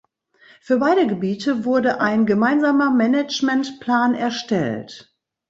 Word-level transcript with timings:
Für 0.61 0.79
beide 0.79 1.05
Gebiete 1.05 1.63
wurde 1.63 1.99
ein 2.01 2.25
gemeinsamer 2.25 2.89
Managementplan 2.89 4.15
erstellt. 4.15 5.15